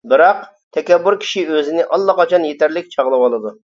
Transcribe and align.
بىراق، 0.11 0.39
تەكەببۇر 0.77 1.19
كىشى 1.25 1.45
ئۆزىنى 1.53 1.87
ئاللىقاچان 1.91 2.53
يېتەرلىك 2.53 2.95
چاغلىۋالىدۇ. 2.99 3.59